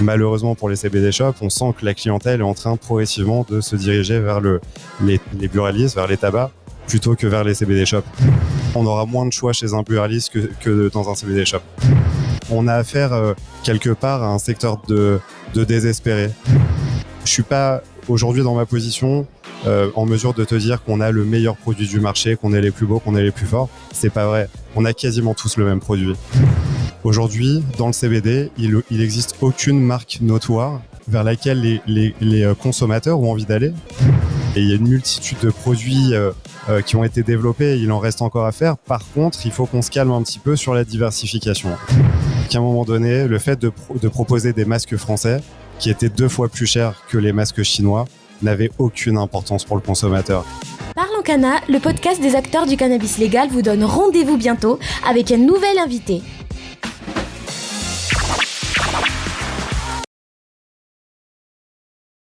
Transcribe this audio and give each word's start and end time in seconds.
malheureusement 0.00 0.54
pour 0.54 0.68
les 0.68 0.76
CBD 0.76 1.12
shops, 1.12 1.36
on 1.40 1.50
sent 1.50 1.74
que 1.78 1.84
la 1.84 1.94
clientèle 1.94 2.40
est 2.40 2.44
en 2.44 2.54
train 2.54 2.76
progressivement 2.76 3.46
de 3.48 3.60
se 3.60 3.76
diriger 3.76 4.20
vers 4.20 4.40
le, 4.40 4.60
les, 5.02 5.20
les 5.38 5.48
buralistes, 5.48 5.94
vers 5.94 6.06
les 6.06 6.16
tabacs, 6.16 6.50
plutôt 6.86 7.14
que 7.14 7.26
vers 7.26 7.44
les 7.44 7.54
CBD 7.54 7.86
shops. 7.86 8.04
On 8.74 8.86
aura 8.86 9.06
moins 9.06 9.26
de 9.26 9.32
choix 9.32 9.52
chez 9.52 9.74
un 9.74 9.82
buraliste 9.82 10.32
que, 10.32 10.50
que 10.60 10.90
dans 10.92 11.10
un 11.10 11.14
CBD 11.14 11.44
shop. 11.44 11.60
On 12.50 12.68
a 12.68 12.74
affaire 12.74 13.12
euh, 13.12 13.34
quelque 13.64 13.90
part 13.90 14.22
à 14.22 14.28
un 14.28 14.38
secteur 14.38 14.80
de, 14.88 15.18
de 15.54 15.64
désespérés. 15.64 16.30
Je 17.24 17.30
suis 17.30 17.42
pas 17.42 17.82
aujourd'hui 18.08 18.42
dans 18.42 18.54
ma 18.54 18.66
position 18.66 19.26
euh, 19.66 19.90
en 19.96 20.06
mesure 20.06 20.32
de 20.34 20.44
te 20.44 20.54
dire 20.54 20.84
qu'on 20.84 21.00
a 21.00 21.10
le 21.10 21.24
meilleur 21.24 21.56
produit 21.56 21.88
du 21.88 21.98
marché, 21.98 22.36
qu'on 22.36 22.52
est 22.52 22.60
les 22.60 22.70
plus 22.70 22.86
beaux, 22.86 23.00
qu'on 23.00 23.16
est 23.16 23.22
les 23.22 23.32
plus 23.32 23.46
forts. 23.46 23.68
C'est 23.92 24.10
pas 24.10 24.26
vrai. 24.26 24.48
On 24.76 24.84
a 24.84 24.92
quasiment 24.92 25.34
tous 25.34 25.56
le 25.56 25.64
même 25.64 25.80
produit. 25.80 26.14
Aujourd'hui, 27.06 27.62
dans 27.78 27.86
le 27.86 27.92
CBD, 27.92 28.50
il, 28.58 28.82
il 28.90 29.00
existe 29.00 29.36
aucune 29.40 29.78
marque 29.78 30.18
notoire 30.22 30.80
vers 31.06 31.22
laquelle 31.22 31.80
les, 31.86 32.42
euh, 32.42 32.52
consommateurs 32.56 33.20
ont 33.20 33.30
envie 33.30 33.44
d'aller. 33.44 33.72
Et 34.56 34.60
il 34.60 34.68
y 34.68 34.72
a 34.72 34.74
une 34.74 34.88
multitude 34.88 35.38
de 35.40 35.50
produits 35.50 36.14
euh, 36.14 36.32
euh, 36.68 36.82
qui 36.82 36.96
ont 36.96 37.04
été 37.04 37.22
développés, 37.22 37.78
il 37.78 37.92
en 37.92 38.00
reste 38.00 38.22
encore 38.22 38.44
à 38.44 38.50
faire. 38.50 38.76
Par 38.76 39.02
contre, 39.14 39.38
il 39.44 39.52
faut 39.52 39.66
qu'on 39.66 39.82
se 39.82 39.90
calme 39.92 40.10
un 40.10 40.22
petit 40.22 40.40
peu 40.40 40.56
sur 40.56 40.74
la 40.74 40.82
diversification. 40.82 41.70
Qu'à 42.50 42.58
un 42.58 42.62
moment 42.62 42.84
donné, 42.84 43.28
le 43.28 43.38
fait 43.38 43.56
de 43.60 44.08
proposer 44.08 44.52
des 44.52 44.64
masques 44.64 44.96
français, 44.96 45.40
qui 45.78 45.90
étaient 45.90 46.08
deux 46.08 46.28
fois 46.28 46.48
plus 46.48 46.66
chers 46.66 47.04
que 47.08 47.18
les 47.18 47.32
masques 47.32 47.62
chinois, 47.62 48.06
n'avait 48.42 48.72
aucune 48.78 49.16
importance 49.16 49.64
pour 49.64 49.76
le 49.76 49.82
consommateur. 49.82 50.44
Parlons 50.96 51.22
Cana, 51.22 51.60
le 51.68 51.78
podcast 51.78 52.20
des 52.20 52.34
acteurs 52.34 52.66
du 52.66 52.76
cannabis 52.76 53.18
légal 53.18 53.48
vous 53.50 53.62
donne 53.62 53.84
rendez-vous 53.84 54.36
bientôt 54.36 54.78
avec 55.08 55.30
un 55.30 55.36
nouvel 55.36 55.78
invité. 55.78 56.22